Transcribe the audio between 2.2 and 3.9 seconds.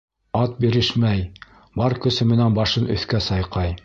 менән башын өҫкә сайҡай.